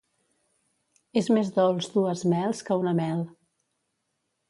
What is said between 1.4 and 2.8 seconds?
dolç dues mels